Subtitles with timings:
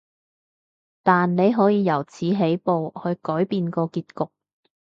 [1.03, 4.31] 但你可以由此起步，去改變個結局